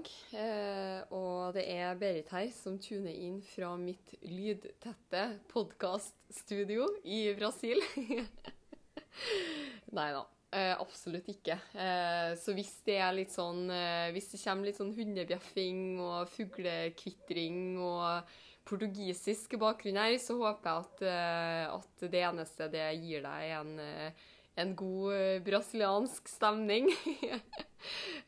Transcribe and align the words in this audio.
onsdag, 0.00 0.38
eh, 0.38 1.02
og 1.12 1.54
det 1.54 1.64
er 1.68 1.96
Berit 1.98 2.30
her 2.32 2.50
som 2.54 2.78
tuner 2.78 3.12
inn 3.12 3.40
fra 3.42 3.76
mitt 3.76 4.14
lydtette 4.22 5.38
podkaststudio 5.50 6.86
i 7.04 7.34
Brasil. 7.36 7.80
Nei 9.96 10.10
da, 10.14 10.22
eh, 10.52 10.76
absolutt 10.78 11.28
ikke. 11.28 11.58
Eh, 11.74 12.36
så 12.38 12.54
hvis 12.56 12.80
det 12.86 13.00
er 13.00 13.16
litt 13.16 13.32
sånn 13.32 13.68
Hvis 14.14 14.30
det 14.32 14.42
kommer 14.44 14.68
litt 14.68 14.78
sånn 14.78 14.94
hundebjeffing 14.94 16.00
og 16.00 16.28
fuglekvitring 16.30 17.78
og 17.78 18.22
portugisisk 18.64 19.56
bakgrunn 19.58 19.98
her, 19.98 20.14
så 20.22 20.36
håper 20.38 20.70
jeg 20.70 20.84
at, 20.84 21.00
at 21.74 22.04
det 22.12 22.20
eneste 22.22 22.68
det 22.70 22.84
gir 23.00 23.24
deg, 23.24 23.48
en, 23.58 23.72
eh, 23.82 24.28
en 24.58 24.72
god 24.76 25.12
eh, 25.14 25.42
brasiliansk 25.42 26.28
stemning. 26.28 26.90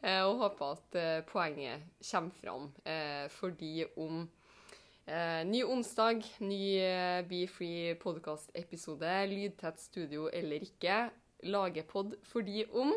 Eh, 0.02 0.24
og 0.24 0.38
håper 0.40 0.70
at 0.72 0.94
eh, 0.96 1.24
poenget 1.28 1.82
kommer 2.08 2.30
fram. 2.40 2.62
Fordi 3.30 3.84
om 4.00 4.22
ny 5.44 5.60
onsdag, 5.68 6.24
ny 6.40 6.62
Be 7.28 7.42
Free 7.46 7.92
podkast-episode, 8.00 9.10
lydtett 9.28 9.78
studio 9.78 10.30
eller 10.32 10.64
ikke, 10.64 10.96
lagepod 11.44 12.16
fordi 12.24 12.64
om. 12.72 12.94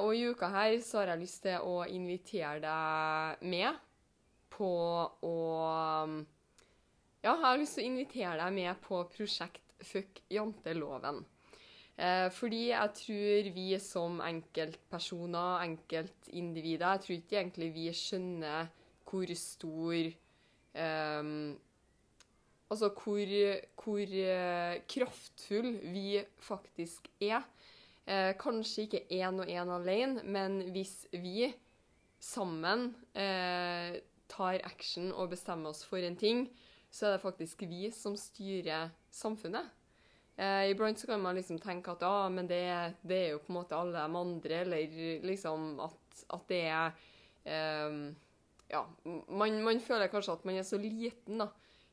Og 0.00 0.08
i 0.16 0.24
uka 0.32 0.48
her 0.56 0.78
så 0.80 1.02
har 1.02 1.12
jeg 1.12 1.22
lyst 1.26 1.42
til 1.44 1.68
å 1.68 1.84
invitere 1.84 2.58
deg 2.64 3.44
med 3.52 3.76
på 4.56 4.72
å 5.28 5.36
Ja, 7.20 7.36
jeg 7.36 7.44
har 7.44 7.60
lyst 7.60 7.76
til 7.76 7.84
å 7.84 7.92
invitere 7.92 8.40
deg 8.40 8.56
med 8.56 8.82
på 8.88 9.04
prosjekt 9.12 9.76
Fuck 9.84 10.24
janteloven. 10.32 11.26
Eh, 11.98 12.28
fordi 12.32 12.68
jeg 12.70 12.94
tror 12.96 13.48
vi 13.54 13.66
som 13.78 14.20
enkeltpersoner, 14.24 15.60
enkeltindivider 15.66 16.94
Jeg 16.94 17.00
tror 17.00 17.16
ikke 17.18 17.36
egentlig 17.40 17.68
vi 17.74 17.90
skjønner 17.92 18.70
hvor 19.04 19.34
stor 19.36 19.98
eh, 20.74 21.22
Altså 22.72 22.88
hvor, 22.88 23.34
hvor 23.84 23.98
eh, 24.00 24.78
kraftfull 24.88 25.74
vi 25.92 26.22
faktisk 26.40 27.10
er. 27.20 27.42
Eh, 28.06 28.32
kanskje 28.40 28.86
ikke 28.86 29.02
én 29.12 29.42
og 29.42 29.46
én 29.46 29.70
alene, 29.70 30.22
men 30.24 30.70
hvis 30.72 31.06
vi 31.12 31.52
sammen 32.18 32.94
eh, 33.14 34.00
tar 34.28 34.58
action 34.64 35.12
og 35.12 35.30
bestemmer 35.34 35.70
oss 35.70 35.84
for 35.84 36.00
en 36.00 36.16
ting, 36.16 36.46
så 36.90 37.06
er 37.06 37.12
det 37.16 37.22
faktisk 37.22 37.62
vi 37.68 37.90
som 37.92 38.16
styrer 38.16 38.90
samfunnet. 39.10 39.68
Eh, 40.42 40.70
iblant 40.72 41.06
kan 41.06 41.22
man 41.22 41.36
liksom 41.38 41.60
tenke 41.62 41.92
at 41.92 42.02
ja, 42.02 42.28
men 42.32 42.48
det, 42.50 42.62
det 43.06 43.18
er 43.18 43.32
jo 43.34 43.42
på 43.44 43.52
en 43.52 43.58
måte 43.60 43.78
alle 43.78 44.00
de 44.00 44.20
andre, 44.22 44.60
eller 44.64 45.24
liksom 45.28 45.76
at, 45.84 46.22
at 46.34 46.46
det 46.50 46.62
er 46.66 46.94
eh, 47.46 47.98
Ja, 48.72 48.86
man, 49.28 49.58
man 49.62 49.82
føler 49.84 50.08
kanskje 50.08 50.38
at 50.38 50.46
man 50.48 50.56
er 50.56 50.64
så 50.66 50.78
liten 50.80 51.42
da, 51.44 51.50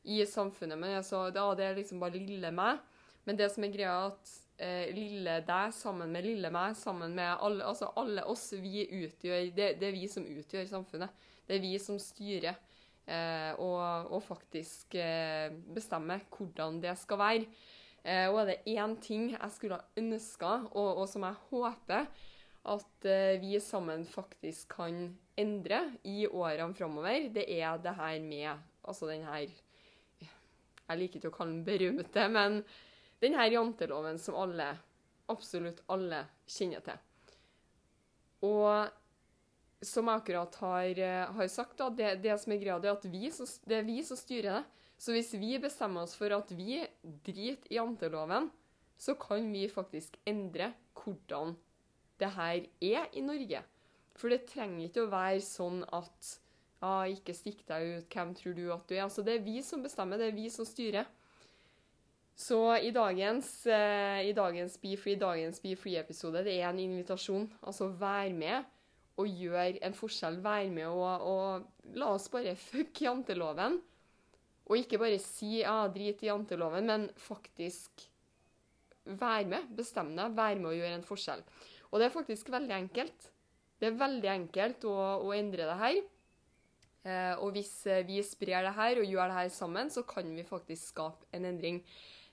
i 0.08 0.22
samfunnet, 0.26 0.80
men 0.80 1.02
så, 1.04 1.26
ja, 1.28 1.44
det 1.54 1.66
er 1.66 1.76
liksom 1.76 2.00
bare 2.00 2.16
lille 2.16 2.50
meg. 2.56 2.80
Men 3.28 3.36
det 3.36 3.50
som 3.52 3.66
er 3.66 3.74
greia, 3.74 3.90
er 3.92 4.14
at 4.14 4.30
eh, 4.64 4.94
lille 4.96 5.34
deg 5.46 5.74
sammen 5.76 6.12
med 6.12 6.24
lille 6.24 6.50
meg, 6.54 6.72
sammen 6.80 7.12
med 7.16 7.34
alle, 7.36 7.66
altså 7.68 7.90
alle 8.00 8.24
oss, 8.32 8.48
vi 8.56 8.86
utgjør 9.02 9.50
det, 9.56 9.74
det 9.80 9.90
er 9.90 9.96
vi 9.96 10.08
som 10.08 10.24
utgjør 10.24 10.70
samfunnet. 10.70 11.28
Det 11.46 11.58
er 11.58 11.64
vi 11.64 11.74
som 11.82 12.00
styrer. 12.00 12.56
Eh, 13.10 13.52
og, 13.58 14.12
og 14.14 14.22
faktisk 14.22 14.94
eh, 15.00 15.50
bestemmer 15.74 16.24
hvordan 16.32 16.80
det 16.82 16.96
skal 17.00 17.20
være. 17.20 17.46
Eh, 18.04 18.26
og 18.30 18.42
er 18.42 18.52
det 18.52 18.76
én 18.76 18.96
ting 19.02 19.30
jeg 19.34 19.54
skulle 19.54 19.80
ha 19.80 20.00
ønska, 20.00 20.52
og, 20.72 21.02
og 21.02 21.08
som 21.10 21.26
jeg 21.28 21.40
håper 21.50 22.06
at 22.70 23.08
eh, 23.08 23.40
vi 23.40 23.58
sammen 23.60 24.04
faktisk 24.08 24.76
kan 24.76 25.02
endre 25.40 25.82
i 26.04 26.24
årene 26.26 26.76
framover, 26.76 27.28
det 27.32 27.46
er 27.48 27.80
det 27.80 27.96
her 27.96 28.20
med 28.24 28.66
Altså 28.80 29.06
den 29.06 29.26
her 29.28 29.44
Jeg 30.88 30.98
liker 30.98 31.20
ikke 31.20 31.30
å 31.30 31.34
kalle 31.34 31.52
den 31.52 31.66
berømte, 31.66 32.24
men 32.32 32.62
den 33.20 33.36
her 33.36 33.52
janteloven 33.52 34.16
som 34.18 34.34
alle, 34.40 34.72
absolutt 35.30 35.82
alle, 35.92 36.24
kjenner 36.48 36.82
til. 36.82 36.96
Og 38.48 38.88
som 39.80 40.08
jeg 40.10 40.20
akkurat 40.20 40.56
har, 40.60 40.98
eh, 40.98 41.32
har 41.36 41.48
sagt, 41.48 41.78
da, 41.78 41.88
det, 41.88 42.14
det 42.24 42.36
som 42.40 42.52
er 42.52 42.60
greia, 42.60 42.78
det 42.80 42.90
er 42.90 42.98
at 42.98 43.08
vi 43.08 43.30
det 43.30 43.78
er 43.78 43.86
vi 43.86 44.02
som 44.04 44.18
styrer 44.18 44.60
det. 44.60 44.64
Så 45.00 45.14
hvis 45.16 45.32
vi 45.40 45.54
bestemmer 45.56 46.04
oss 46.04 46.16
for 46.18 46.32
at 46.36 46.50
vi 46.52 46.82
driter 47.24 47.70
i 47.72 47.78
janteloven, 47.78 48.50
så 49.00 49.14
kan 49.16 49.46
vi 49.52 49.64
faktisk 49.72 50.18
endre 50.28 50.74
hvordan 51.00 51.54
det 52.20 52.28
her 52.36 52.66
er 52.84 53.06
i 53.16 53.22
Norge. 53.24 53.62
For 54.12 54.28
det 54.28 54.44
trenger 54.50 54.84
ikke 54.84 55.06
å 55.06 55.12
være 55.12 55.40
sånn 55.40 55.80
at 55.88 56.34
ah, 56.84 57.06
ikke 57.08 57.32
stikk 57.36 57.64
deg 57.68 57.86
ut, 57.94 58.12
hvem 58.12 58.34
tror 58.36 58.56
du 58.58 58.66
at 58.74 58.84
du 58.84 58.94
er? 58.98 59.06
Altså, 59.06 59.24
det 59.24 59.38
er 59.38 59.46
vi 59.46 59.62
som 59.64 59.80
bestemmer, 59.84 60.20
det 60.20 60.28
er 60.28 60.36
vi 60.36 60.50
som 60.52 60.68
styrer. 60.68 61.08
Så 62.40 62.60
i 62.76 62.92
dagens, 62.92 63.48
eh, 63.68 64.28
i 64.28 64.36
dagens 64.36 64.76
Be 64.80 64.94
Free, 65.00 65.16
dagens 65.20 65.60
Be 65.64 65.74
Free-episode, 65.76 66.44
det 66.44 66.54
er 66.58 66.68
en 66.70 66.80
invitasjon. 66.80 67.48
Altså 67.60 67.88
vær 68.00 68.32
med 68.36 68.68
og 69.20 69.40
gjør 69.42 69.78
en 69.84 69.96
forskjell. 69.96 70.40
Vær 70.44 70.68
med 70.72 70.88
og, 70.88 71.24
og 71.26 71.96
la 71.98 72.12
oss 72.14 72.30
bare 72.32 72.56
fuck 72.58 73.02
janteloven. 73.04 73.78
Og 74.70 74.78
ikke 74.78 75.00
bare 75.02 75.18
si 75.22 75.60
ja, 75.60 75.82
drit 75.90 76.22
i 76.22 76.30
janteloven, 76.30 76.86
men 76.86 77.08
faktisk 77.18 78.04
vær 79.18 79.48
med. 79.50 79.66
Bestem 79.76 80.14
deg. 80.16 80.36
Vær 80.38 80.56
med 80.60 80.70
å 80.70 80.76
gjøre 80.76 81.00
en 81.00 81.06
forskjell. 81.06 81.42
Og 81.90 81.98
det 81.98 82.06
er 82.06 82.14
faktisk 82.14 82.52
veldig 82.54 82.76
enkelt. 82.76 83.28
Det 83.80 83.88
er 83.88 83.98
veldig 83.98 84.30
enkelt 84.30 84.86
å, 84.86 84.96
å 85.26 85.34
endre 85.34 85.66
det 85.66 85.78
her. 85.80 86.00
Eh, 87.00 87.34
og 87.40 87.56
hvis 87.56 87.72
eh, 87.88 88.04
vi 88.06 88.20
sprer 88.22 88.66
det 88.66 88.74
her 88.76 89.00
og 89.00 89.08
gjør 89.08 89.32
det 89.32 89.38
her 89.38 89.52
sammen, 89.54 89.90
så 89.90 90.04
kan 90.06 90.28
vi 90.36 90.46
faktisk 90.46 90.92
skape 90.92 91.30
en 91.34 91.48
endring. 91.48 91.80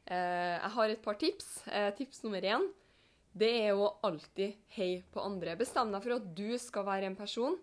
Eh, 0.05 0.57
jeg 0.59 0.73
har 0.75 0.93
et 0.93 1.01
par 1.03 1.17
tips. 1.19 1.47
Eh, 1.71 1.89
tips 1.97 2.21
nummer 2.27 2.43
én 2.43 2.67
det 3.37 3.53
er 3.67 3.77
å 3.77 3.91
alltid 4.05 4.57
heie 4.77 5.03
på 5.13 5.21
andre. 5.21 5.55
Bestem 5.59 5.91
deg 5.93 6.03
for 6.03 6.17
at 6.17 6.27
du 6.37 6.49
skal 6.61 6.85
være 6.87 7.09
en 7.09 7.17
person 7.17 7.57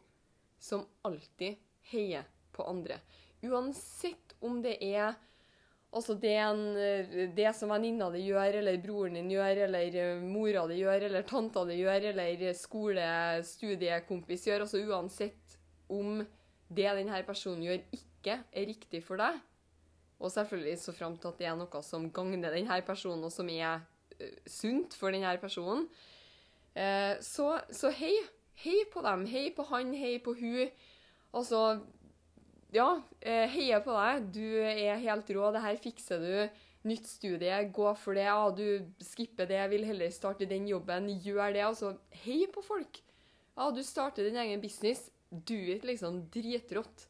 som 0.63 0.85
alltid 1.07 1.61
heier 1.91 2.27
på 2.55 2.67
andre. 2.69 3.01
Uansett 3.45 4.37
om 4.45 4.61
det 4.65 4.79
er 4.81 5.15
altså 5.95 6.17
det, 6.19 6.35
en, 6.43 6.63
det 7.37 7.51
som 7.57 7.71
venninna 7.71 8.09
di 8.15 8.25
gjør, 8.25 8.61
eller 8.61 8.81
broren 8.83 9.19
din 9.19 9.31
gjør, 9.35 9.65
eller 9.69 9.99
eh, 10.01 10.23
mora 10.23 10.65
di 10.71 10.81
gjør, 10.81 11.09
eller 11.09 11.27
tanta 11.29 11.65
di 11.69 11.79
gjør, 11.79 12.09
eller 12.11 12.47
skole-studiekompis 12.59 14.49
gjør. 14.49 14.67
Altså 14.67 14.83
uansett 14.83 15.59
om 15.93 16.23
det 16.75 16.89
denne 16.99 17.23
personen 17.27 17.67
gjør, 17.67 17.83
ikke 17.95 18.41
er 18.51 18.71
riktig 18.71 19.05
for 19.05 19.21
deg, 19.21 19.39
og 20.19 20.33
selvfølgelig 20.33 20.79
så 20.81 20.95
fram 20.97 21.19
til 21.21 21.31
at 21.31 21.43
det 21.43 21.51
er 21.51 21.59
noe 21.59 21.83
som 21.85 22.09
gagner 22.15 22.55
denne 22.55 22.81
personen, 22.87 23.27
og 23.27 23.35
som 23.35 23.51
er 23.53 23.85
sunt 24.47 24.95
for 24.99 25.15
denne 25.15 25.37
personen, 25.43 25.89
Eh, 26.75 27.21
så, 27.23 27.55
så 27.71 27.91
hei. 27.95 28.15
Hei 28.65 28.85
på 28.93 29.03
dem. 29.05 29.25
Hei 29.31 29.49
på 29.55 29.67
han, 29.71 29.93
hei 29.99 30.19
på 30.23 30.35
hun. 30.39 30.71
Altså, 31.35 31.61
ja, 32.75 32.87
uh, 33.03 33.47
heier 33.51 33.83
på 33.83 33.95
deg. 33.97 34.29
Du 34.35 34.45
er 34.63 35.01
helt 35.03 35.33
rå. 35.35 35.49
Det 35.55 35.63
her 35.65 35.81
fikser 35.83 36.23
du. 36.23 36.61
Nytt 36.85 37.09
studie, 37.09 37.57
gå 37.75 37.89
for 37.99 38.19
det. 38.19 38.27
Ja, 38.29 38.51
du 38.55 38.85
skipper 39.03 39.49
det, 39.51 39.63
vil 39.73 39.87
heller 39.89 40.13
starte 40.15 40.47
den 40.47 40.69
jobben. 40.71 41.09
Gjør 41.25 41.55
det. 41.57 41.65
Altså, 41.67 41.95
hei 42.25 42.45
på 42.53 42.63
folk. 42.63 43.01
Ja, 43.55 43.71
du 43.75 43.83
starter 43.87 44.27
din 44.27 44.39
egen 44.43 44.63
business. 44.63 45.09
Do 45.31 45.59
it 45.75 45.87
liksom 45.87 46.25
dritrått. 46.35 47.09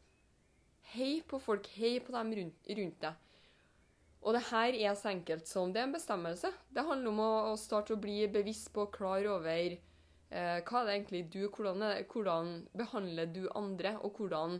Hei 0.95 1.19
på 1.29 1.41
folk, 1.43 1.67
hei 1.77 1.99
på 2.05 2.13
dem 2.15 2.33
rundt, 2.39 2.73
rundt 2.79 3.01
deg. 3.03 3.24
Og 4.25 4.33
det 4.33 4.47
her 4.49 4.77
er 4.89 4.95
så 4.97 5.11
enkelt 5.13 5.49
som 5.49 5.73
det 5.73 5.83
er 5.83 5.89
en 5.89 5.95
bestemmelse. 5.95 6.49
Det 6.73 6.85
handler 6.87 7.13
om 7.13 7.21
å, 7.21 7.33
å 7.53 7.57
starte 7.61 7.93
å 7.93 8.01
bli 8.01 8.23
bevisst 8.33 8.71
på 8.73 8.87
og 8.87 8.95
klar 8.95 9.27
over 9.29 9.75
eh, 9.77 10.59
hva 10.65 10.81
er 10.81 10.87
det 10.89 10.95
egentlig 10.95 11.23
du 11.35 11.43
hvordan, 11.45 11.85
er, 11.85 12.05
hvordan 12.09 12.55
behandler 12.73 13.29
du 13.35 13.43
andre, 13.53 13.99
og 14.01 14.17
hvordan 14.21 14.57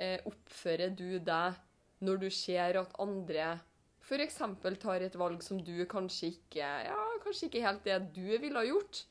eh, 0.00 0.18
oppfører 0.26 0.96
du 0.98 1.20
deg 1.22 1.60
når 2.02 2.22
du 2.24 2.30
ser 2.34 2.80
at 2.80 2.96
andre 2.98 3.58
f.eks. 4.00 4.40
tar 4.80 5.04
et 5.04 5.18
valg 5.18 5.42
som 5.44 5.60
du 5.62 5.76
kanskje 5.86 6.32
ikke 6.32 6.66
Ja, 6.88 6.98
kanskje 7.22 7.46
ikke 7.46 7.62
helt 7.62 7.84
det 7.86 7.98
du 8.16 8.26
ville 8.32 8.58
ha 8.58 8.66
gjort, 8.66 9.04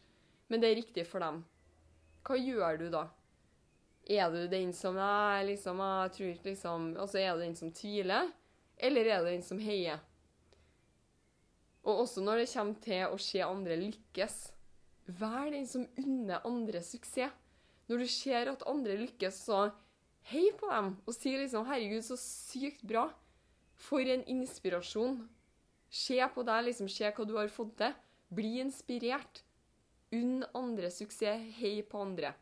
men 0.49 0.59
det 0.59 0.71
er 0.71 0.79
riktig 0.81 1.05
for 1.07 1.23
dem. 1.23 1.43
Hva 2.25 2.35
gjør 2.35 2.81
du 2.81 2.89
da? 2.91 3.05
Er 4.09 4.33
du 4.33 4.41
den 4.49 4.73
som 4.73 4.97
er 4.99 5.45
liksom, 5.45 5.79
jeg 5.79 6.13
tror 6.17 6.43
liksom, 6.49 6.87
altså 6.97 7.21
Er 7.21 7.37
du 7.37 7.45
den 7.45 7.55
som 7.55 7.71
tviler, 7.71 8.31
eller 8.79 9.05
er 9.05 9.23
det 9.23 9.33
den 9.33 9.43
som 9.45 9.59
heier? 9.59 9.99
Og 11.83 12.05
også 12.05 12.23
når 12.23 12.43
det 12.43 12.49
kommer 12.53 12.79
til 12.83 13.13
å 13.13 13.19
se 13.21 13.41
andre 13.43 13.77
lykkes. 13.79 14.37
Vær 15.19 15.49
den 15.51 15.65
som 15.67 15.87
unner 15.97 16.45
andre 16.47 16.81
suksess. 16.85 17.33
Når 17.89 18.03
du 18.03 18.07
ser 18.13 18.51
at 18.51 18.65
andre 18.69 18.99
lykkes, 18.99 19.39
så 19.47 19.71
hei 20.29 20.51
på 20.59 20.69
dem 20.69 20.91
og 21.07 21.15
si 21.15 21.33
liksom 21.33 21.65
'Herregud, 21.65 22.05
så 22.05 22.17
sykt 22.17 22.83
bra'. 22.85 23.09
For 23.75 23.99
en 23.99 24.23
inspirasjon. 24.27 25.29
Se 25.89 26.19
på 26.35 26.43
deg, 26.43 26.65
liksom, 26.65 26.89
se 26.89 27.09
hva 27.09 27.25
du 27.25 27.37
har 27.37 27.47
fått 27.47 27.77
til. 27.77 27.93
Bli 28.29 28.59
inspirert. 28.59 29.41
Unn 30.11 30.43
andre 30.53 30.91
suksess. 30.91 31.41
Hei 31.57 31.81
på 31.81 32.01
andre. 32.01 32.33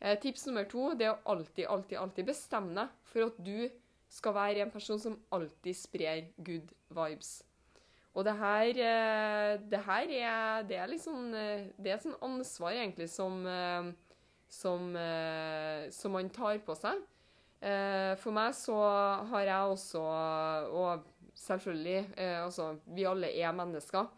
Eh, 0.00 0.18
tips 0.18 0.46
nummer 0.46 0.64
to 0.64 0.94
det 0.94 1.06
er 1.06 1.12
å 1.12 1.34
alltid, 1.34 1.66
alltid, 1.66 1.98
alltid 1.98 2.24
bestemme 2.24 2.72
deg 2.72 2.88
for 3.04 3.26
at 3.26 3.36
du 3.44 3.68
skal 4.10 4.34
være 4.34 4.64
en 4.64 4.72
person 4.72 4.98
som 5.00 5.18
alltid 5.32 5.76
sprer 5.78 6.26
good 6.42 6.72
vibes. 6.90 7.40
Og 8.18 8.24
det 8.26 8.34
her, 8.40 8.68
eh, 8.68 9.60
det 9.70 9.82
her 9.86 10.14
er, 10.18 10.62
det 10.66 10.76
er 10.76 10.94
sånn 10.98 11.30
Det 11.30 11.86
er 11.86 11.94
et 11.94 12.06
sånn 12.08 12.18
ansvar, 12.26 12.74
egentlig, 12.74 13.06
som, 13.08 13.44
eh, 13.46 13.92
som, 14.50 14.90
som 15.94 16.16
man 16.16 16.30
tar 16.34 16.58
på 16.66 16.74
seg. 16.74 17.06
For 17.60 18.32
meg 18.32 18.54
så 18.56 18.74
har 19.30 19.42
jeg 19.44 19.72
også, 19.74 20.00
og 20.72 21.04
selvfølgelig 21.36 22.24
Altså, 22.40 22.70
vi 22.88 23.04
alle 23.04 23.28
er 23.36 23.52
mennesker. 23.52 24.08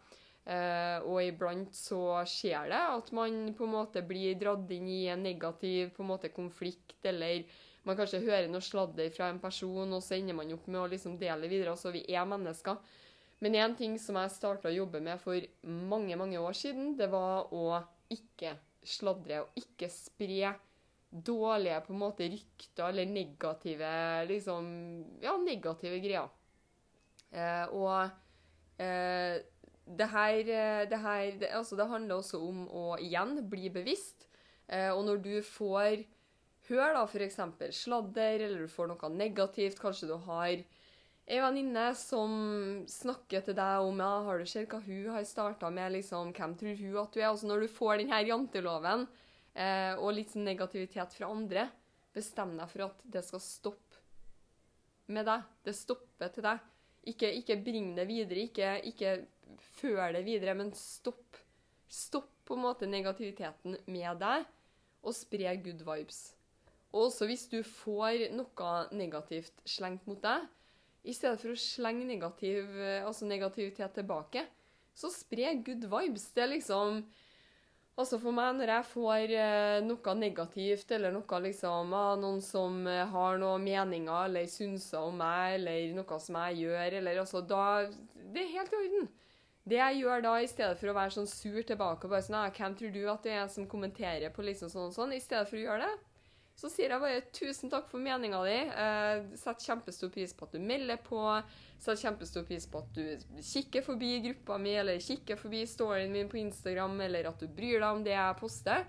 Og 1.10 1.18
iblant 1.24 1.74
så 1.74 2.22
skjer 2.30 2.70
det 2.70 2.78
at 2.94 3.10
man 3.12 3.50
på 3.58 3.66
en 3.66 3.74
måte 3.74 4.04
blir 4.06 4.38
dratt 4.38 4.70
inn 4.70 4.86
i 4.88 5.02
en 5.10 5.26
negativ 5.26 5.90
en 5.98 6.10
måte 6.14 6.30
konflikt, 6.30 6.96
eller 7.02 7.42
man 7.86 7.98
kanskje 7.98 8.22
hører 8.22 8.48
noe 8.50 8.62
sladder 8.62 9.10
fra 9.14 9.28
en 9.32 9.40
person, 9.42 9.92
og 9.92 10.02
så 10.04 10.16
ender 10.18 10.36
man 10.38 10.52
opp 10.54 10.68
med 10.70 10.80
å 10.82 10.90
liksom 10.92 11.16
dele 11.20 11.50
videre. 11.50 11.74
Altså, 11.74 11.90
vi 11.94 12.04
er 12.08 12.28
mennesker. 12.28 12.78
Men 13.42 13.58
én 13.58 13.72
ting 13.78 13.96
som 13.98 14.18
jeg 14.20 14.34
starta 14.36 14.70
å 14.70 14.74
jobbe 14.74 15.00
med 15.02 15.18
for 15.22 15.38
mange, 15.66 16.14
mange 16.18 16.38
år 16.38 16.54
siden, 16.54 16.92
det 16.98 17.08
var 17.10 17.50
å 17.50 17.80
ikke 18.12 18.54
sladre 18.86 19.40
og 19.42 19.58
ikke 19.58 19.88
spre 19.90 20.52
dårlige 21.12 21.80
på 21.84 21.92
en 21.92 22.00
måte 22.00 22.28
rykter 22.30 22.86
eller 22.88 23.10
negative 23.10 23.90
liksom, 24.30 24.68
ja, 25.24 25.34
negative 25.42 25.98
greier. 26.04 26.30
Eh, 27.32 27.74
og 27.74 28.80
eh, 28.80 29.42
det 29.84 30.08
her, 30.12 30.38
eh, 30.38 30.84
det, 30.88 30.98
her 31.02 31.38
det, 31.40 31.50
altså 31.50 31.76
det, 31.76 31.88
handler 31.90 32.20
også 32.20 32.40
om 32.46 32.64
å 32.68 32.86
igjen 33.02 33.36
bli 33.50 33.68
bevisst. 33.74 34.28
Eh, 34.68 34.90
og 34.94 35.04
når 35.08 35.22
du 35.24 35.34
får 35.44 36.04
høre 36.68 36.92
da 36.96 37.02
f.eks. 37.06 37.40
sladder, 37.82 38.46
eller 38.46 38.64
du 38.64 38.70
får 38.70 38.92
noe 38.92 39.10
negativt, 39.14 39.80
kanskje 39.82 40.10
du 40.12 40.16
har 40.28 40.62
ei 41.32 41.38
venninne 41.38 41.84
som 41.94 42.32
snakker 42.90 43.44
til 43.46 43.56
deg 43.56 43.86
om 43.86 44.00
ja, 44.02 44.10
har 44.26 44.40
du 44.40 44.48
sett 44.48 44.70
hva 44.72 44.80
hun 44.82 45.12
har 45.14 45.26
starta 45.28 45.70
med, 45.70 45.94
liksom, 45.94 46.32
hvem 46.34 46.56
tror 46.58 46.80
hun 46.80 46.98
at 47.04 47.14
du 47.14 47.20
er? 47.20 47.28
Altså 47.30 47.50
Når 47.50 47.62
du 47.62 47.70
får 47.70 48.02
denne 48.02 48.22
janteloven 48.26 49.06
eh, 49.54 49.94
og 49.94 50.16
litt 50.16 50.34
sånn 50.34 50.48
negativitet 50.48 51.14
fra 51.16 51.30
andre, 51.30 51.68
bestem 52.12 52.56
deg 52.58 52.68
for 52.72 52.88
at 52.88 53.06
det 53.14 53.22
skal 53.24 53.44
stoppe 53.44 54.02
med 55.12 55.26
deg. 55.28 55.46
Det 55.64 55.74
stopper 55.76 56.34
til 56.34 56.46
deg. 56.46 56.68
Ikke, 57.12 57.30
ikke 57.40 57.58
bring 57.64 57.94
det 57.96 58.06
videre. 58.10 58.44
Ikke, 58.46 58.74
ikke 58.86 59.14
før 59.78 60.12
det 60.16 60.24
videre, 60.26 60.54
men 60.58 60.70
stopp. 60.76 61.40
Stopp 61.92 62.30
på 62.48 62.56
en 62.56 62.64
måte 62.64 62.88
negativiteten 62.88 63.76
med 63.92 64.20
deg, 64.22 64.46
og 65.02 65.16
spre 65.16 65.56
good 65.60 65.82
vibes. 65.86 66.22
Og 66.92 67.08
også 67.08 67.28
hvis 67.28 67.46
du 67.48 67.62
får 67.64 68.28
noe 68.36 68.72
negativt 68.92 69.62
slengt 69.68 70.06
mot 70.06 70.20
deg, 70.22 70.44
i 71.02 71.14
stedet 71.16 71.40
for 71.40 71.50
å 71.50 71.58
slenge 71.58 72.06
negativ, 72.06 72.68
altså 73.02 73.26
negativitet 73.26 73.96
tilbake, 73.96 74.44
så 74.94 75.10
spre 75.10 75.56
good 75.64 75.88
vibes. 75.90 76.28
Det 76.36 76.44
er 76.44 76.52
liksom 76.54 77.02
Altså 77.92 78.16
For 78.16 78.32
meg, 78.32 78.54
når 78.56 78.70
jeg 78.72 78.88
får 78.88 79.32
eh, 79.36 79.78
noe 79.84 80.12
negativt, 80.16 80.94
eller 80.96 81.12
noe 81.12 81.40
liksom, 81.44 81.90
noen 82.22 82.38
som 82.40 82.86
eh, 82.88 83.02
har 83.04 83.36
noen 83.40 83.66
meninger 83.66 84.30
eller 84.30 84.46
synser 84.48 85.04
om 85.10 85.18
meg, 85.20 85.58
eller 85.58 85.92
noe 85.98 86.20
som 86.24 86.38
jeg 86.40 86.62
gjør, 86.62 86.96
eller 87.02 87.20
altså 87.20 87.42
da 87.44 87.66
Det 88.14 88.46
er 88.46 88.54
helt 88.54 88.72
i 88.72 88.78
orden. 88.78 89.10
Det 89.68 89.76
jeg 89.76 90.00
gjør 90.00 90.24
da, 90.24 90.32
i 90.40 90.48
stedet 90.48 90.78
for 90.80 90.90
å 90.90 90.96
være 90.96 91.14
sånn 91.18 91.28
sur 91.28 91.60
tilbake 91.68 92.08
og 92.08 92.14
bare 92.14 92.24
sånn 92.24 92.38
ah, 92.40 92.48
'Hvem 92.50 92.78
tror 92.78 92.94
du 92.96 93.02
at 93.12 93.28
det 93.28 93.36
er 93.36 93.52
som 93.52 93.68
kommenterer 93.68 94.32
på 94.32 94.42
liksom 94.42 94.72
sånn 94.72 94.88
og 94.88 94.96
sånn?' 94.96 95.12
I 95.12 95.20
stedet 95.20 95.50
for 95.50 95.60
å 95.60 95.66
gjøre 95.66 95.84
det, 95.84 95.92
så 96.56 96.68
sier 96.70 96.92
jeg 96.92 97.02
bare 97.02 97.22
'tusen 97.32 97.70
takk 97.72 97.88
for 97.90 97.98
meninga 98.02 98.40
di'. 98.46 98.72
Eh, 98.84 99.36
setter 99.40 99.66
kjempestor 99.66 100.12
pris 100.12 100.34
på 100.36 100.46
at 100.46 100.52
du 100.52 100.60
melder 100.60 101.00
på. 101.02 101.20
Setter 101.78 102.02
kjempestor 102.04 102.44
pris 102.46 102.66
på 102.66 102.82
at 102.82 102.92
du 102.94 103.40
kikker 103.40 103.82
forbi 103.82 104.20
gruppa 104.28 104.58
mi, 104.58 104.74
eller 104.78 105.00
kikker 105.00 105.36
forbi 105.40 105.64
storyen 105.66 106.12
min 106.12 106.28
på 106.28 106.38
Instagram, 106.38 107.00
eller 107.00 107.28
at 107.32 107.40
du 107.40 107.48
bryr 107.48 107.80
deg 107.80 107.88
om 107.88 108.04
det 108.04 108.14
jeg 108.14 108.38
poster. 108.38 108.86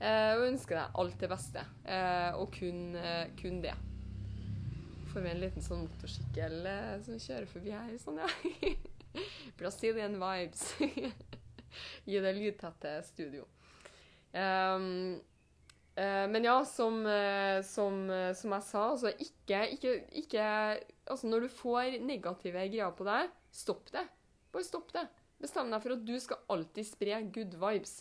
Eh, 0.00 0.32
og 0.36 0.48
ønsker 0.50 0.80
deg 0.80 1.00
alt 1.00 1.18
det 1.20 1.30
beste. 1.30 1.66
Eh, 1.86 2.30
og 2.34 2.50
kun, 2.52 2.96
eh, 2.96 3.28
kun 3.40 3.62
det. 3.62 3.74
Får 5.12 5.22
vi 5.22 5.30
en 5.30 5.40
liten 5.40 5.62
sånn 5.62 5.86
motorsykkel 5.86 6.66
eh, 6.66 6.96
som 7.06 7.20
kjører 7.22 7.46
forbi 7.46 7.70
her. 7.70 7.94
Sånn, 8.02 8.18
ja. 8.18 8.74
Brazilian 9.58 10.18
vibes 10.18 10.74
i 12.10 12.18
det 12.18 12.32
lydtette 12.34 12.96
studio. 13.06 13.46
Um, 14.34 15.20
men 16.30 16.46
ja, 16.46 16.56
som, 16.66 16.96
uh, 17.06 17.60
som, 17.62 18.00
uh, 18.10 18.32
som, 18.34 18.54
jeg 18.56 18.66
sa, 18.66 18.80
altså 18.90 19.12
ikke, 19.14 19.60
ikke, 19.76 19.92
ikke 20.24 20.46
Altså, 21.04 21.28
når 21.28 21.44
du 21.44 21.52
får 21.52 21.98
negative 22.00 22.64
greier 22.72 22.94
på 22.96 23.04
deg, 23.06 23.28
stopp 23.52 23.90
det. 23.92 24.02
Bare 24.54 24.64
stopp 24.64 24.92
det. 24.94 25.04
Bestem 25.42 25.68
deg 25.70 25.82
for 25.84 25.94
at 25.94 26.04
du 26.08 26.14
skal 26.22 26.40
alltid 26.54 26.88
spre 26.88 27.18
good 27.34 27.58
vibes. 27.60 27.98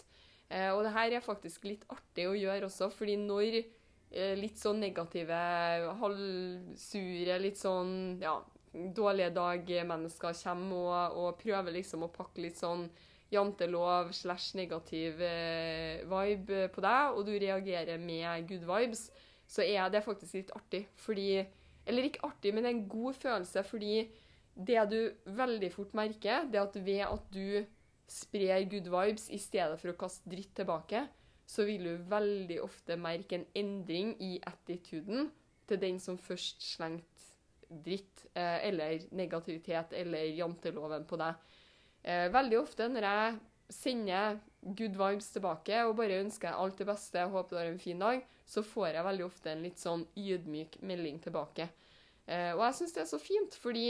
og 0.47 0.83
det 0.85 0.93
her 0.93 1.15
er 1.17 1.25
faktisk 1.25 1.65
litt 1.65 1.83
artig 1.91 2.29
å 2.29 2.37
gjøre 2.37 2.69
også, 2.69 2.87
fordi 2.93 3.17
når 3.19 3.57
litt 4.39 4.61
sånn 4.61 4.79
negative, 4.79 5.39
halvsure, 5.99 7.39
litt 7.41 7.59
sånn 7.59 8.21
ja, 8.21 8.37
dårlige 8.73 9.33
dag-mennesker 9.35 10.37
kommer 10.43 10.77
og, 10.77 11.17
og, 11.17 11.41
prøver 11.41 11.75
liksom 11.75 12.05
å 12.05 12.13
pakke 12.13 12.45
litt 12.45 12.59
sånn 12.59 12.87
jantelov 13.33 14.13
slash 14.15 14.55
negativ 14.57 15.21
eh, 15.25 16.03
vibe 16.09 16.67
på 16.73 16.83
deg, 16.85 17.17
og 17.17 17.27
du 17.27 17.33
reagerer 17.33 18.01
med 18.01 18.47
good 18.49 18.65
vibes, 18.69 19.07
så 19.49 19.65
er 19.65 19.89
det 19.93 20.05
faktisk 20.05 20.39
litt 20.39 20.53
artig. 20.55 20.85
Fordi 20.95 21.43
Eller 21.85 22.05
ikke 22.07 22.23
artig, 22.23 22.53
men 22.55 22.65
en 22.65 22.85
god 22.87 23.13
følelse, 23.19 23.59
fordi 23.67 24.05
det 24.55 24.83
du 24.87 25.11
veldig 25.25 25.71
fort 25.73 25.93
merker, 25.93 26.45
det 26.47 26.61
at 26.61 26.77
ved 26.85 27.01
at 27.03 27.25
du 27.33 27.65
sprer 28.07 28.63
good 28.71 28.87
vibes 28.87 29.27
i 29.29 29.39
stedet 29.41 29.75
for 29.81 29.91
å 29.91 29.97
kaste 29.99 30.29
dritt 30.31 30.53
tilbake, 30.55 31.01
så 31.45 31.65
vil 31.67 31.83
du 31.83 32.05
veldig 32.07 32.61
ofte 32.63 32.95
merke 32.95 33.35
en 33.35 33.47
endring 33.57 34.13
i 34.23 34.37
attituden 34.47 35.27
til 35.67 35.81
den 35.81 35.99
som 35.99 36.17
først 36.17 36.63
slengte 36.63 37.31
dritt 37.83 38.25
eh, 38.37 38.67
eller 38.67 39.03
negativitet 39.17 39.95
eller 39.97 40.29
janteloven 40.37 41.07
på 41.09 41.17
deg. 41.19 41.39
Eh, 42.03 42.27
veldig 42.33 42.59
ofte 42.59 42.89
når 42.91 43.07
jeg 43.07 43.35
sender 43.73 44.39
good 44.61 44.97
vibes 44.99 45.29
tilbake 45.33 45.83
og 45.87 45.95
bare 45.97 46.19
ønsker 46.23 46.55
alt 46.55 46.79
det 46.79 46.87
beste, 46.87 47.23
og 47.23 47.37
håper 47.37 47.55
du 47.55 47.61
har 47.61 47.69
en 47.71 47.79
fin 47.79 48.03
dag, 48.03 48.25
så 48.45 48.63
får 48.65 48.89
jeg 48.91 49.07
veldig 49.07 49.25
ofte 49.25 49.53
en 49.53 49.63
litt 49.63 49.79
sånn 49.79 50.03
ydmyk 50.19 50.81
melding 50.83 51.21
tilbake. 51.23 51.69
Eh, 52.27 52.51
og 52.51 52.65
jeg 52.67 52.77
syns 52.79 52.97
det 52.97 53.03
er 53.05 53.11
så 53.13 53.21
fint, 53.21 53.55
fordi 53.59 53.87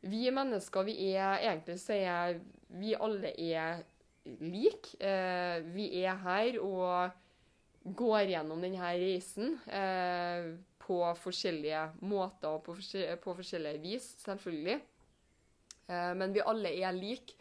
vi 0.00 0.22
mennesker, 0.32 0.84
vi 0.84 0.94
er 1.12 1.42
Egentlig 1.42 1.76
så 1.80 1.96
er 1.96 2.38
vi 2.72 2.94
alle 2.96 3.34
er 3.36 3.82
like. 4.40 4.96
vi 5.74 5.86
er 6.00 6.16
her 6.22 6.56
og 6.60 7.10
går 7.84 8.32
gjennom 8.32 8.64
denne 8.64 8.92
reisen 8.96 9.58
på 10.80 10.98
forskjellige 11.20 11.82
måter 12.00 12.48
og 12.48 12.64
på 12.64 13.34
forskjellige 13.36 13.82
vis, 13.82 14.08
selvfølgelig. 14.24 14.78
Eh, 15.90 16.12
men 16.16 16.34
vi 16.34 16.44
alle 16.46 16.72
er 16.78 16.94
like. 16.96 17.36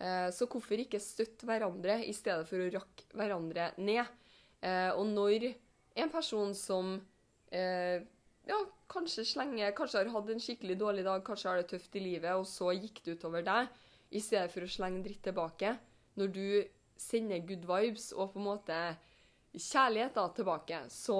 Eh, 0.00 0.28
så 0.32 0.48
hvorfor 0.48 0.80
ikke 0.80 1.02
støtte 1.02 1.48
hverandre 1.48 2.00
i 2.06 2.14
stedet 2.16 2.48
for 2.48 2.62
å 2.62 2.70
rakke 2.72 3.08
hverandre 3.16 3.70
ned? 3.80 4.08
Eh, 4.64 4.90
og 4.94 5.06
når 5.12 5.50
en 6.00 6.12
person 6.12 6.54
som 6.56 6.98
ja, 7.50 8.56
kanskje 8.86 9.24
slenger, 9.26 9.72
kanskje 9.74 10.04
har 10.04 10.10
hatt 10.14 10.28
en 10.30 10.42
skikkelig 10.42 10.76
dårlig 10.78 11.02
dag, 11.02 11.24
kanskje 11.26 11.48
har 11.50 11.56
det 11.58 11.64
tøft 11.72 11.96
i 11.98 12.02
livet, 12.04 12.30
og 12.38 12.44
så 12.46 12.68
gikk 12.76 13.00
det 13.02 13.16
utover 13.18 13.42
deg, 13.42 13.72
i 14.14 14.22
stedet 14.22 14.52
for 14.52 14.62
å 14.62 14.70
slenge 14.70 15.02
dritt 15.02 15.24
tilbake, 15.26 15.72
når 16.14 16.30
du 16.36 16.44
sender 16.94 17.42
good 17.42 17.66
vibes 17.66 18.12
og 18.14 18.30
på 18.30 18.38
en 18.38 18.46
måte 18.46 18.78
kjærlighet 19.50 20.14
da, 20.14 20.28
tilbake, 20.36 20.78
så 20.94 21.18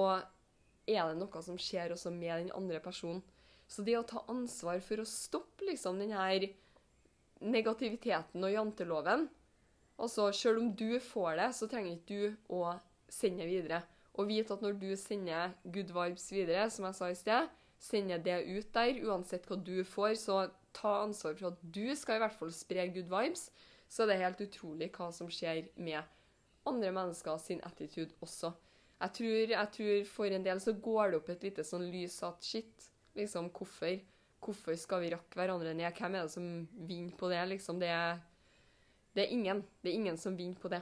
er 0.87 1.11
det 1.11 1.19
noe 1.19 1.43
som 1.43 1.59
skjer 1.59 1.91
også 1.97 2.15
med 2.15 2.45
den 2.45 2.55
andre 2.55 2.79
personen. 2.83 3.19
Så 3.67 3.83
det 3.87 3.97
å 3.99 4.07
ta 4.07 4.23
ansvar 4.31 4.79
for 4.83 5.03
å 5.03 5.07
stoppe 5.07 5.67
liksom 5.67 5.99
den 5.99 6.15
her 6.15 6.47
negativiteten 7.41 8.43
og 8.43 8.53
janteloven 8.53 9.29
Altså, 10.01 10.31
selv 10.33 10.57
om 10.57 10.71
du 10.73 10.99
får 10.99 11.35
det, 11.37 11.49
så 11.53 11.67
trenger 11.69 11.91
ikke 11.93 12.07
du 12.09 12.55
å 12.57 12.61
sende 13.11 13.45
videre. 13.45 13.83
Og 14.17 14.31
vite 14.31 14.55
at 14.55 14.63
når 14.63 14.79
du 14.81 14.87
sender 14.97 15.53
good 15.63 15.91
vibes 15.93 16.25
videre, 16.33 16.63
som 16.73 16.87
jeg 16.87 16.97
sa 16.97 17.09
i 17.11 17.17
sted, 17.19 17.51
sender 17.81 18.23
det 18.25 18.39
ut 18.47 18.71
der, 18.73 18.97
uansett 19.05 19.45
hva 19.45 19.59
du 19.61 19.83
får, 19.85 20.15
så 20.23 20.39
ta 20.73 21.03
ansvar 21.03 21.37
for 21.37 21.51
at 21.51 21.61
du 21.61 21.93
skal 21.97 22.17
i 22.17 22.23
hvert 22.23 22.39
fall 22.39 22.53
spre 22.55 22.87
good 22.95 23.11
vibes. 23.11 23.49
Så 23.91 24.07
det 24.07 24.15
er 24.15 24.25
helt 24.25 24.41
utrolig 24.41 24.89
hva 24.95 25.11
som 25.13 25.29
skjer 25.29 25.67
med 25.75 26.01
andre 26.65 26.91
mennesker 26.95 27.37
sin 27.41 27.61
attitude 27.67 28.15
også. 28.23 28.53
Jeg 29.01 29.13
tror, 29.17 29.53
jeg 29.53 29.71
tror 29.75 30.03
for 30.05 30.33
en 30.33 30.45
del 30.45 30.61
så 30.61 30.73
går 30.77 31.11
det 31.11 31.19
opp 31.19 31.29
et 31.33 31.45
lite 31.47 31.65
sånn 31.65 31.87
lys 31.89 32.19
at 32.25 32.45
shit, 32.45 32.89
liksom, 33.17 33.49
hvorfor? 33.53 33.97
Hvorfor 34.41 34.75
skal 34.79 35.03
vi 35.03 35.11
rakke 35.13 35.37
hverandre 35.37 35.75
ned? 35.77 35.93
Hvem 35.93 36.17
er 36.17 36.25
det 36.25 36.33
som 36.33 36.47
vinner 36.87 37.13
på 37.17 37.29
det? 37.29 37.41
Liksom, 37.51 37.79
det 37.81 37.91
er 37.93 38.19
det 39.13 39.25
er 39.25 39.33
ingen. 39.35 39.63
Det 39.81 39.91
er 39.91 39.99
ingen 39.99 40.17
som 40.17 40.37
vinner 40.37 40.59
på 40.59 40.71
det. 40.71 40.81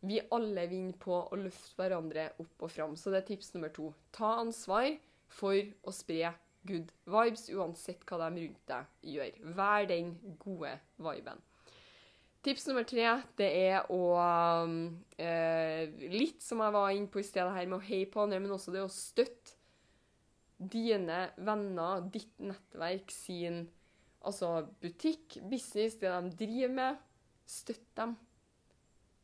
Vi 0.00 0.20
alle 0.30 0.66
vinner 0.70 0.94
på 1.00 1.16
å 1.26 1.38
løfte 1.40 1.74
hverandre 1.80 2.28
opp 2.38 2.66
og 2.66 2.70
fram. 2.70 2.94
Så 2.96 3.10
det 3.10 3.22
er 3.22 3.28
tips 3.32 3.54
nummer 3.54 3.72
to. 3.74 3.90
Ta 4.14 4.36
ansvar 4.42 4.92
for 5.32 5.56
å 5.58 5.94
spre 5.94 6.34
good 6.68 6.92
vibes, 7.08 7.48
uansett 7.54 8.04
hva 8.06 8.20
de 8.26 8.44
rundt 8.44 8.64
deg 8.70 9.12
gjør. 9.14 9.38
Vær 9.56 9.88
den 9.88 10.14
gode 10.42 10.74
viben. 11.00 11.40
Tips 12.44 12.68
nummer 12.68 12.86
tre 12.86 13.04
det 13.36 13.48
er 13.50 13.88
å 13.90 14.02
eh, 15.18 15.90
Litt 16.12 16.44
som 16.44 16.62
jeg 16.62 16.74
var 16.76 16.92
inne 16.94 17.10
på 17.10 17.18
i 17.18 17.26
stedet 17.26 17.50
her 17.50 17.66
med 17.66 17.80
å 17.80 17.86
heie 17.88 18.06
på 18.08 18.22
andre, 18.22 18.38
men 18.40 18.54
også 18.54 18.74
det 18.74 18.84
å 18.84 18.92
støtte 18.92 19.57
dine 20.58 21.28
venner, 21.36 22.02
ditt 22.12 22.38
nettverk, 22.42 23.12
sin 23.14 23.66
altså 24.26 24.66
butikk, 24.82 25.38
business, 25.50 25.98
det 26.00 26.10
de 26.10 26.32
driver 26.44 26.74
med. 26.74 27.04
Støtt 27.48 27.86
dem. 27.96 28.16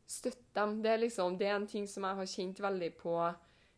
Støtt 0.07 0.45
dem. 0.55 0.79
Det 0.81 0.91
er, 0.91 1.01
liksom, 1.03 1.37
det 1.37 1.49
er 1.49 1.59
en 1.59 1.67
ting 1.67 1.87
som 1.89 2.07
jeg 2.07 2.19
har 2.21 2.31
kjent 2.31 2.61
veldig 2.63 2.91
på 2.97 3.15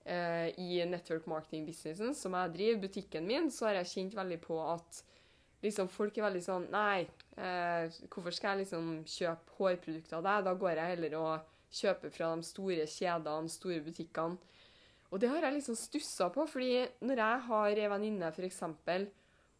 eh, 0.05 0.53
i 0.61 0.83
network 0.87 1.27
marketing-businessen 1.27 2.15
som 2.15 2.37
jeg 2.37 2.55
driver, 2.55 2.81
butikken 2.87 3.27
min, 3.27 3.51
så 3.51 3.69
har 3.69 3.81
jeg 3.81 3.93
kjent 3.93 4.17
veldig 4.17 4.39
på 4.43 4.59
at 4.63 5.01
liksom, 5.65 5.89
folk 5.91 6.17
er 6.17 6.27
veldig 6.27 6.43
sånn 6.45 6.67
Nei, 6.73 7.07
eh, 7.35 7.99
hvorfor 8.13 8.35
skal 8.35 8.55
jeg 8.55 8.65
liksom 8.65 8.91
kjøpe 9.09 9.57
hårprodukter 9.57 10.19
av 10.19 10.27
deg? 10.27 10.45
Da 10.47 10.55
går 10.61 10.75
jeg 10.75 10.93
heller 10.95 11.17
og 11.21 11.53
kjøper 11.77 12.13
fra 12.13 12.31
de 12.35 12.47
store 12.47 12.87
kjedene, 12.87 13.51
store 13.51 13.81
butikkene. 13.85 14.55
Og 15.11 15.21
det 15.23 15.29
har 15.31 15.45
jeg 15.45 15.57
liksom 15.57 15.77
stussa 15.79 16.27
på, 16.33 16.43
fordi 16.51 16.83
når 17.05 17.21
jeg 17.23 17.45
har 17.47 17.79
ei 17.79 17.87
venninne 17.91 18.31
f.eks. 18.33 18.63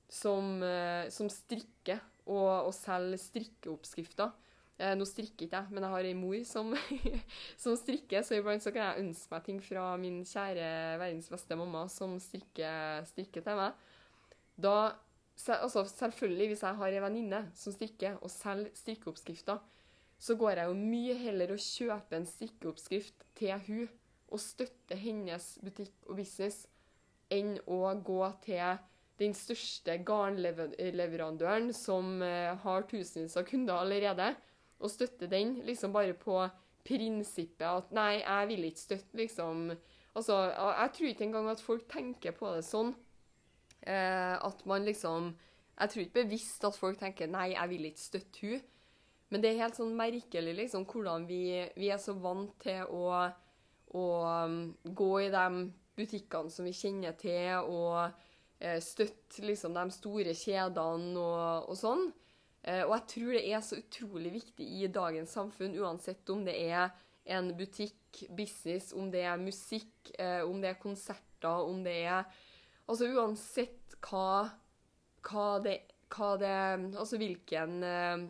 Som, 0.07 0.61
eh, 0.63 1.07
som 1.11 1.27
strikker 1.27 1.99
og, 2.27 2.67
og 2.69 2.73
selger 2.75 3.19
strikkeoppskrifter, 3.19 4.31
Eh, 4.77 4.93
nå 4.93 5.07
strikker 5.09 5.47
ikke 5.47 5.57
jeg, 5.57 5.73
men 5.73 5.81
jeg 5.81 5.89
har 5.89 6.05
ei 6.05 6.13
mor 6.13 6.37
som, 6.45 6.67
som, 7.63 7.73
strikker, 7.79 8.21
så 8.21 8.37
iblant 8.37 8.61
så 8.61 8.69
kan 8.73 8.83
jeg 8.83 9.07
ønske 9.07 9.33
meg 9.33 9.45
ting 9.47 9.61
fra 9.65 9.85
min 9.97 10.19
kjære 10.21 10.67
verdens 11.01 11.29
beste 11.33 11.57
mamma, 11.57 11.87
som 11.89 12.13
strikker, 12.21 13.01
strikker 13.09 13.45
til 13.45 13.57
meg. 13.57 13.87
Da, 14.53 14.75
altså 15.55 15.81
Selvfølgelig, 15.89 16.51
hvis 16.51 16.61
jeg 16.61 16.77
har 16.77 16.93
ei 16.93 17.01
venninne 17.01 17.41
som 17.57 17.73
strikker 17.73 18.19
og 18.21 18.29
selger 18.33 18.77
strikkeoppskrifter, 18.77 19.65
så 20.21 20.37
går 20.37 20.61
jeg 20.61 20.69
jo 20.69 20.77
mye 20.77 21.17
heller 21.25 21.55
og 21.55 21.61
kjøper 21.61 22.19
en 22.19 22.29
strikkeoppskrift 22.29 23.25
til 23.37 23.65
hun 23.65 23.89
og 24.27 24.41
støtte 24.43 24.97
hennes 24.99 25.55
butikk 25.63 26.09
og 26.09 26.19
business, 26.19 26.65
enn 27.31 27.57
å 27.67 27.81
gå 28.07 28.21
til 28.45 28.77
den 29.17 29.33
største 29.35 29.97
garnleverandøren 30.05 31.71
som 31.75 32.21
eh, 32.21 32.53
har 32.61 32.87
tusenvis 32.89 33.37
av 33.39 33.47
kunder 33.49 33.81
allerede, 33.81 34.31
og 34.77 34.93
støtte 34.93 35.29
den, 35.31 35.57
liksom 35.65 35.95
bare 35.95 36.13
på 36.17 36.37
prinsippet 36.87 37.65
at 37.67 37.93
nei, 37.95 38.21
jeg 38.21 38.49
vil 38.51 38.67
ikke 38.69 38.85
støtte, 38.85 39.21
liksom 39.23 39.69
Altså, 40.17 40.33
jeg 40.49 40.89
tror 40.95 41.07
ikke 41.11 41.23
engang 41.27 41.49
at 41.51 41.59
folk 41.61 41.83
tenker 41.91 42.33
på 42.33 42.49
det 42.55 42.63
sånn. 42.65 42.87
Eh, 43.85 44.33
at 44.33 44.63
man 44.65 44.81
liksom 44.87 45.35
Jeg 45.77 45.91
tror 45.91 46.01
ikke 46.01 46.23
bevisst 46.23 46.63
at 46.65 46.73
folk 46.73 46.97
tenker 46.97 47.29
nei, 47.29 47.51
jeg 47.51 47.69
vil 47.69 47.85
ikke 47.85 48.01
støtte 48.01 48.39
hun. 48.41 48.63
Men 49.29 49.43
det 49.43 49.51
er 49.51 49.59
helt 49.61 49.77
sånn 49.77 49.93
merkelig 49.93 50.55
liksom, 50.57 50.87
hvordan 50.89 51.27
vi, 51.29 51.41
vi 51.77 51.91
er 51.93 51.99
så 52.01 52.15
vant 52.17 52.55
til 52.63 52.89
å, 52.89 53.27
å 53.95 54.07
um, 54.47 54.57
gå 54.83 55.11
i 55.23 55.29
de 55.31 55.45
butikkene 55.97 56.51
som 56.53 56.67
vi 56.67 56.75
kjenner 56.75 57.15
til, 57.17 57.65
og 57.65 58.11
eh, 58.59 58.79
støtte 58.83 59.45
liksom, 59.45 59.75
de 59.77 59.93
store 59.95 60.35
kjedene 60.37 61.21
og, 61.21 61.71
og 61.71 61.79
sånn. 61.79 62.07
Eh, 62.67 62.83
og 62.85 62.93
jeg 62.97 63.05
tror 63.13 63.33
det 63.33 63.43
er 63.47 63.63
så 63.65 63.79
utrolig 63.79 64.33
viktig 64.37 64.67
i 64.81 64.89
dagens 64.93 65.33
samfunn, 65.37 65.77
uansett 65.79 66.29
om 66.33 66.43
det 66.47 66.57
er 66.67 66.91
en 67.37 67.51
butikk, 67.57 68.23
business, 68.37 68.93
om 68.95 69.09
det 69.11 69.25
er 69.27 69.41
musikk, 69.41 70.13
eh, 70.17 70.41
om 70.45 70.61
det 70.63 70.73
er 70.73 70.81
konserter, 70.81 71.65
om 71.65 71.83
det 71.85 72.03
er 72.05 72.43
Altså 72.87 73.03
uansett 73.11 73.97
hva, 74.07 74.47
hva, 75.27 75.47
det, 75.59 75.73
hva 76.07 76.29
det 76.39 76.51
Altså 76.95 77.17
hvilken 77.19 77.81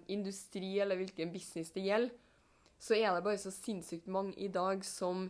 industri 0.09 0.79
eller 0.81 0.97
hvilken 0.97 1.29
business 1.29 1.69
det 1.75 1.83
gjelder, 1.85 2.15
så 2.81 2.97
er 2.97 3.13
det 3.13 3.21
bare 3.27 3.37
så 3.37 3.51
sinnssykt 3.53 4.09
mange 4.09 4.33
i 4.41 4.49
dag 4.49 4.81
som 4.85 5.27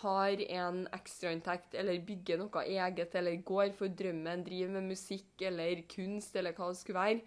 har 0.00 0.40
en 0.46 0.84
ekstrainntekt 0.94 1.74
eller 1.76 2.00
bygger 2.06 2.38
noe 2.40 2.62
eget 2.62 3.14
eller 3.18 3.42
går 3.46 3.74
for 3.76 3.92
drømmen, 3.92 4.44
driver 4.46 4.76
med 4.78 4.92
musikk 4.94 5.42
eller 5.50 5.82
kunst 5.90 6.36
eller 6.38 6.54
hva 6.56 6.70
det 6.70 6.80
skulle 6.80 7.02
være. 7.02 7.20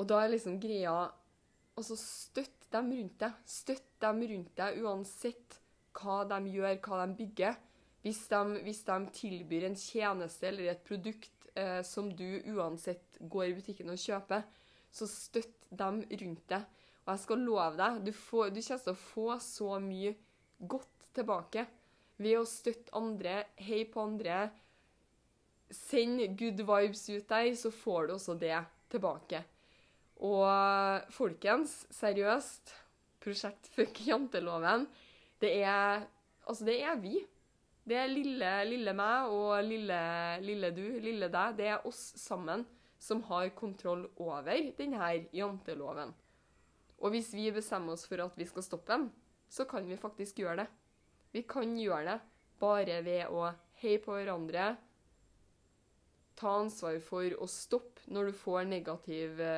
Og 0.00 0.08
da 0.10 0.20
er 0.24 0.36
liksom 0.36 0.60
greia 0.62 0.98
Altså, 1.78 1.94
støtt 1.96 2.66
dem 2.74 2.90
rundt 2.92 3.20
deg. 3.22 3.36
Støtt 3.48 3.86
dem 4.02 4.18
rundt 4.28 4.50
deg 4.58 4.80
uansett 4.82 5.54
hva 5.96 6.18
de 6.28 6.50
gjør, 6.52 6.74
hva 6.84 6.98
de 7.06 7.14
bygger. 7.16 7.54
Hvis 8.02 8.20
de, 8.28 8.40
hvis 8.66 8.82
de 8.84 8.96
tilbyr 9.16 9.64
en 9.68 9.78
tjeneste 9.78 10.48
eller 10.50 10.72
et 10.74 10.82
produkt 10.84 11.48
eh, 11.54 11.80
som 11.86 12.10
du 12.12 12.42
uansett 12.52 13.16
går 13.20 13.46
i 13.46 13.56
butikken 13.56 13.94
og 13.94 14.02
kjøper, 14.02 14.44
så 14.92 15.08
støtt 15.08 15.70
dem 15.70 16.02
rundt 16.10 16.44
deg. 16.52 16.66
Og 17.06 17.12
jeg 17.14 17.22
skal 17.24 17.44
love 17.46 17.72
deg, 17.80 18.02
du, 18.04 18.12
får, 18.12 18.52
du 18.52 18.60
kommer 18.60 18.84
til 18.84 18.92
å 18.92 19.00
få 19.06 19.28
så 19.44 19.80
mye 19.82 20.14
godt 20.60 20.89
tilbake 21.16 21.66
ved 22.20 22.40
å 22.40 22.48
støtte 22.48 22.92
andre, 22.96 23.44
heie 23.60 23.86
på 23.90 24.02
andre. 24.04 24.42
Send 25.70 26.22
good 26.38 26.60
vibes 26.66 27.06
ut 27.08 27.28
der, 27.30 27.50
så 27.56 27.72
får 27.72 28.08
du 28.08 28.14
også 28.16 28.36
det 28.38 28.56
tilbake. 28.92 29.42
Og 30.20 31.12
folkens, 31.14 31.84
seriøst, 31.94 32.74
prosjekt 33.22 33.70
Fuck 33.72 34.02
janteloven, 34.06 34.88
det 35.40 35.54
er 35.64 36.08
Altså, 36.50 36.64
det 36.66 36.80
er 36.82 36.96
vi. 36.98 37.20
Det 37.86 37.94
er 37.94 38.08
lille, 38.10 38.48
lille 38.66 38.92
meg 38.96 39.30
og 39.30 39.60
lille, 39.62 39.98
lille 40.42 40.70
du, 40.74 40.82
lille 40.98 41.28
deg. 41.30 41.56
Det 41.60 41.68
er 41.70 41.86
oss 41.86 42.00
sammen 42.18 42.64
som 43.00 43.22
har 43.28 43.52
kontroll 43.54 44.04
over 44.20 44.72
denne 44.76 45.12
janteloven. 45.36 46.10
Og 47.00 47.14
hvis 47.14 47.30
vi 47.36 47.46
bestemmer 47.54 47.94
oss 47.94 48.04
for 48.08 48.20
at 48.24 48.34
vi 48.36 48.48
skal 48.48 48.66
stoppe 48.66 48.90
den, 48.92 49.06
så 49.50 49.64
kan 49.68 49.86
vi 49.86 50.00
faktisk 50.00 50.42
gjøre 50.42 50.64
det. 50.64 50.66
Vi 51.30 51.42
kan 51.46 51.76
gjøre 51.78 52.04
det 52.08 52.20
bare 52.60 53.00
ved 53.06 53.30
å 53.30 53.48
heie 53.80 54.00
på 54.02 54.14
hverandre, 54.16 54.74
ta 56.40 56.56
ansvar 56.62 56.96
for 57.04 57.36
å 57.36 57.46
stoppe 57.50 58.08
når 58.12 58.30
du 58.30 58.36
får 58.40 58.68
negative, 58.68 59.48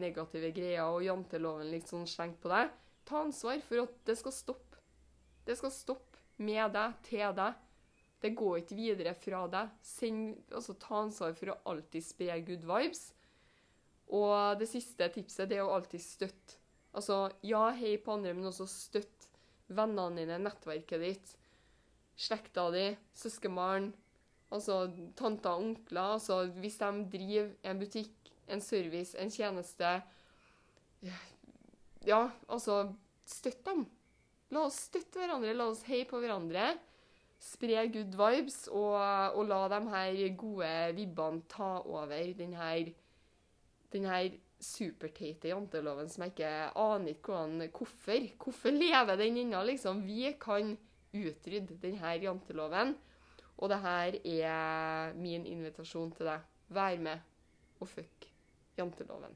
negative 0.00 0.50
greier 0.56 0.88
og 0.88 1.04
janteloven 1.04 1.68
litt 1.68 1.90
sånn 1.90 2.06
slengt 2.08 2.40
på 2.40 2.50
deg. 2.52 2.70
Ta 3.04 3.20
ansvar 3.26 3.60
for 3.66 3.84
at 3.84 3.98
det 4.08 4.16
skal 4.20 4.34
stoppe. 4.34 4.80
Det 5.44 5.56
skal 5.58 5.72
stoppe 5.74 6.20
med 6.40 6.72
deg, 6.72 6.96
til 7.04 7.34
deg. 7.36 7.58
Det 8.20 8.32
går 8.36 8.60
ikke 8.60 8.78
videre 8.78 9.14
fra 9.16 9.44
deg. 9.52 9.72
Send, 9.84 10.40
altså, 10.52 10.76
ta 10.80 11.02
ansvar 11.04 11.36
for 11.36 11.52
å 11.52 11.58
alltid 11.72 12.04
spre 12.04 12.40
good 12.46 12.64
vibes. 12.68 13.10
Og 14.16 14.58
det 14.60 14.68
siste 14.68 15.08
tipset 15.12 15.48
det 15.50 15.60
er 15.60 15.68
å 15.68 15.74
alltid 15.76 16.02
støtte. 16.04 16.58
Altså, 16.96 17.28
ja, 17.46 17.68
hei 17.76 17.94
på 18.02 18.16
andre, 18.16 18.32
men 18.34 18.48
også 18.50 18.66
støtt 18.68 19.29
vennene 19.74 20.18
dine, 20.18 20.38
nettverket 20.42 21.02
ditt, 21.02 21.34
slekta 22.20 22.68
di, 22.74 22.86
søskenbarn, 23.16 23.90
Altså 24.50 24.90
tanter 25.16 25.50
og 25.50 25.64
onkler. 25.64 26.16
Altså 26.16 26.44
hvis 26.58 26.78
de 26.80 26.90
driver 27.12 27.50
en 27.70 27.78
butikk, 27.78 28.32
en 28.50 28.60
service, 28.60 29.14
en 29.18 29.30
tjeneste 29.30 30.02
Ja, 32.06 32.28
altså 32.48 32.92
Støtt 33.30 33.62
dem. 33.66 33.84
La 34.50 34.64
oss 34.66 34.88
støtte 34.88 35.20
hverandre, 35.20 35.52
la 35.54 35.68
oss 35.70 35.84
heie 35.86 36.06
på 36.10 36.18
hverandre. 36.18 36.72
Spre 37.38 37.84
good 37.94 38.16
vibes, 38.18 38.64
og, 38.74 38.96
og 39.38 39.44
la 39.46 39.60
de 39.70 39.78
her 39.92 40.34
gode 40.34 40.70
vibbene 40.96 41.44
ta 41.48 41.68
over 41.86 42.32
den 42.34 42.56
her, 42.58 42.90
den 43.92 44.08
her 44.10 44.34
superteite 44.60 45.50
janteloven 45.50 46.08
som 46.12 46.24
jeg 46.26 46.34
ikke 46.34 46.52
aner 46.78 47.14
ikke 47.14 47.32
hvordan 47.32 47.70
Hvorfor? 47.72 48.26
Hvorfor 48.44 48.74
lever 48.76 49.16
den 49.16 49.38
ennå, 49.44 49.62
liksom? 49.64 50.04
Vi 50.06 50.34
kan 50.40 50.76
utrydde 51.12 51.78
denne 51.82 52.16
janteloven. 52.22 52.94
Og 53.60 53.68
det 53.68 53.80
her 53.82 54.16
er 54.24 55.14
min 55.20 55.44
invitasjon 55.46 56.12
til 56.16 56.30
deg. 56.30 56.48
Vær 56.72 56.96
med 57.02 57.18
og 57.80 57.88
fuck 57.88 58.28
janteloven. 58.78 59.34